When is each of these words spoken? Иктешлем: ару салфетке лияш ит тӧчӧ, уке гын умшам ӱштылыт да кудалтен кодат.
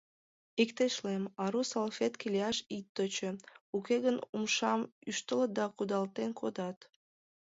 Иктешлем: 0.61 1.23
ару 1.43 1.61
салфетке 1.71 2.25
лияш 2.33 2.57
ит 2.77 2.85
тӧчӧ, 2.95 3.29
уке 3.75 3.95
гын 4.05 4.17
умшам 4.35 4.81
ӱштылыт 5.09 5.51
да 5.57 5.65
кудалтен 5.77 6.31
кодат. 6.39 6.77